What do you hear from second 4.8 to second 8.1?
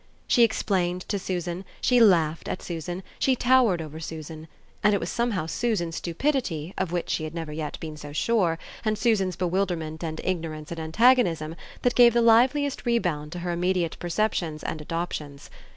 and it was somehow Susan's stupidity, of which she had never yet been